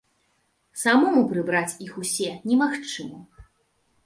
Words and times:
Самому 0.83 1.21
прыбраць 1.33 1.77
іх 1.89 1.93
усе 2.05 2.29
немагчыма. 2.53 3.21